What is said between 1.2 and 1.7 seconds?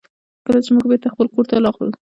کور ته